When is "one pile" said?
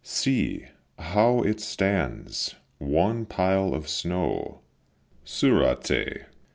2.79-3.71